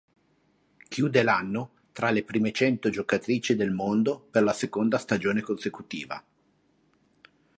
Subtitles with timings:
[0.89, 6.23] Chiude l'anno tra le prime cento giocatrici del mondo per la seconda stagione consecutiva.